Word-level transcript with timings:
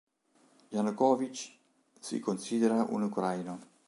Janukovyč 0.71 1.51
si 1.99 2.19
considera 2.19 2.87
un 2.89 3.03
ucraino. 3.03 3.59